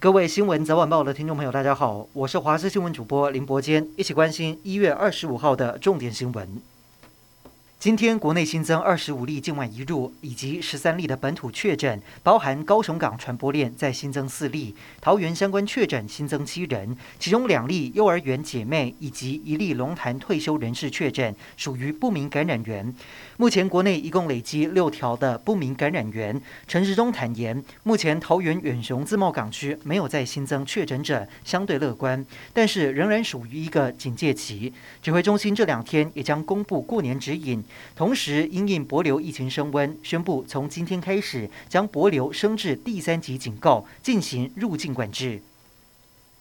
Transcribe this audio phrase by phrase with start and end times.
[0.00, 6.48] 各位新闻早晚报的听众朋友，大家好，我是华视新闻主播林伯坚，一起关心一月二十五号的重点新闻。
[7.80, 22.92] 今天国内新增二十五例境外移入，以及十三例的本土确诊，包含高雄港传播链再新增四例，桃园相关确诊新增七人，其中两例幼儿园姐妹以及一例龙潭退休人士确诊，属于不明感染源。
[23.36, 26.42] 目前国内一共累积六条的不明感染源。
[26.66, 34.74] 陈时中坦言，目前桃园远雄自贸港区没有再新增确诊者，相对乐观，但是仍然属于一个警戒期。
[35.00, 37.64] 指挥中心这两天也将公布过年指引。
[37.96, 45.40] 同时，因应帛流疫情升温，宣布从今天开始将帛流升至第三级警告，进行入境管制。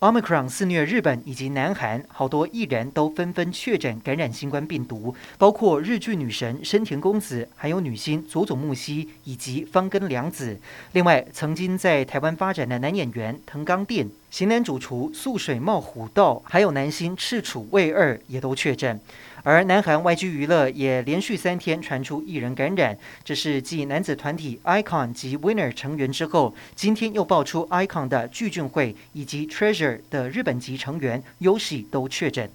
[0.00, 10.58] Omicron 肆虐日本以及南韩，好多艺人都纷纷确诊感染新冠病毒，包括日剧女神深田恭子，还有女星佐佐木希以及芳根凉子。
[10.92, 18.98] 另外，曾经在台湾发展的男演员藤冈靛、型男主厨素水茂虎道，还有男星赤楚卫二也都确诊。
[19.42, 32.50] 而南韩 YG 娱乐也连续三天传出艺人感染，这是继男子团体 Icon 及 Winner 成员之后，今天又爆出 Icon 的具俊会以及 Treasure 的日本籍成员 Yoshi 都确诊。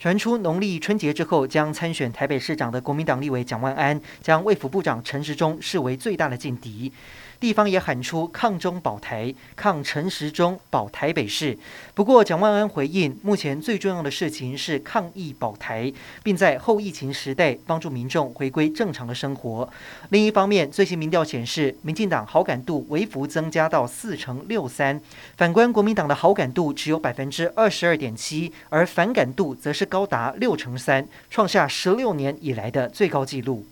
[0.00, 6.90] 传出农历春节之后将参选台北市长的国民党立委蒋万安，将卫福部长陈时中视为最大的劲敌。
[7.38, 11.56] 地方也喊出抗中保台、抗陈时中保台北市。
[11.94, 15.90] 不过蒋万安回应，目前最重要的事情是抗疫保台，
[16.22, 19.66] 并在后疫情时代帮助民众回归正常的生活。
[20.10, 25.00] 另一方面，最新民调显示，民进党好感度微幅增加到四成六三，
[25.38, 33.66] 反观国民党的好感度只有百分之二十二点七，而反感度则是高达六成三，创下十六年以来的最高纪录。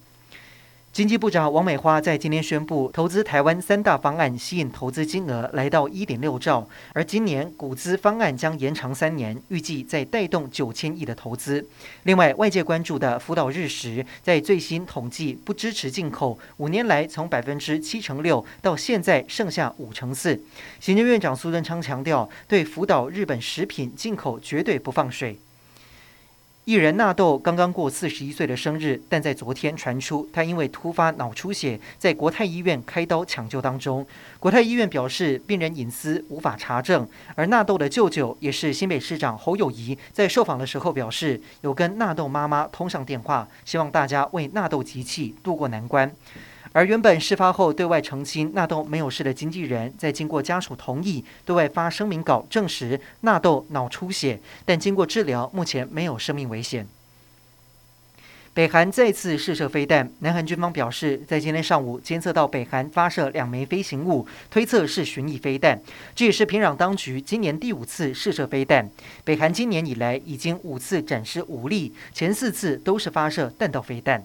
[0.91, 11.65] 经济部长王美花在今天宣布，投资台湾三大方案吸引投资金额来到一点六兆，而今年股资方案将延长三年，预计再带动九千亿的投资。
[12.05, 20.41] 另外，外界关注的福岛日食，在最新统计不支持进口，五年来从百分之七成六到现在剩下五成四。
[20.81, 25.39] 行政院长苏贞昌强调，对福岛日本食品进口绝对不放水。
[26.69, 34.07] 艺人纳豆刚刚过四十一岁的生日，但在昨天传出他因为突发脑出血，在国泰医院开刀抢救当中。
[34.39, 37.09] 国泰医院表示，病人隐私无法查证。
[37.35, 46.15] 而纳豆的舅舅也是新北市长侯友谊，在受访的时候表示，有跟纳豆妈妈通上电话，希望大家为纳豆集气，渡过难关。
[46.73, 56.87] 而原本事发后对外澄清纳豆没有事的经纪人，在经过家属同意，对外发声明稿证实纳豆脑出血，但经过治疗，目前没有生命危险。
[58.55, 65.81] 北韩再次试射飞弹，南韩军方表示，在今天上午监测到北韩发射两枚飞行物，推测是巡弋飞弹。
[66.13, 68.91] 这也是平壤当局今年第五次试射飞弹。
[69.23, 74.25] 北韩今年以来已经五次展示武力，前四次都是发射弹道飞弹。